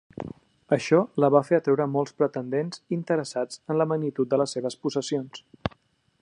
[0.77, 5.45] Això la va fer atreure molts pretendents, interessats en la magnitud de les seves possessions.